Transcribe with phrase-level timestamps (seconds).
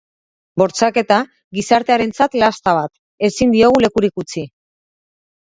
[0.61, 1.17] Bortxaketa
[1.57, 2.91] gizartearentzat lasta bat,
[3.31, 4.49] ezin diogu lekurik utzi.